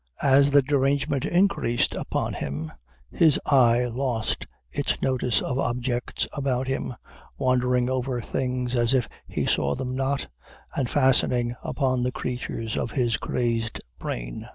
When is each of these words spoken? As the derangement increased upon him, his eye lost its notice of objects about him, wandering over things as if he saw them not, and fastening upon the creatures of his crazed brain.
As 0.23 0.49
the 0.49 0.63
derangement 0.63 1.25
increased 1.25 1.93
upon 1.93 2.33
him, 2.33 2.71
his 3.11 3.39
eye 3.45 3.85
lost 3.85 4.47
its 4.71 4.99
notice 4.99 5.43
of 5.43 5.59
objects 5.59 6.27
about 6.33 6.67
him, 6.67 6.95
wandering 7.37 7.87
over 7.87 8.19
things 8.19 8.75
as 8.75 8.95
if 8.95 9.07
he 9.27 9.45
saw 9.45 9.75
them 9.75 9.95
not, 9.95 10.25
and 10.75 10.89
fastening 10.89 11.55
upon 11.61 12.01
the 12.01 12.11
creatures 12.11 12.75
of 12.77 12.89
his 12.89 13.17
crazed 13.17 13.79
brain. 13.99 14.49